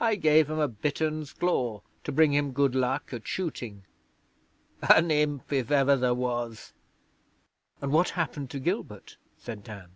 [0.00, 3.84] I gave him a bittern's claw to bring him good luck at shooting.
[4.90, 6.72] An imp, if ever there was!'
[7.80, 9.92] 'And what happened to Gilbert?' said Dan.